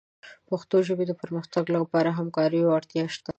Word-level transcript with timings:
د 0.03 0.03
پښتو 0.49 0.77
ژبې 0.87 1.05
د 1.07 1.13
پرمختګ 1.21 1.65
لپاره 1.77 2.09
د 2.11 2.15
همکاریو 2.19 2.73
اړتیا 2.77 3.05
شته. 3.15 3.29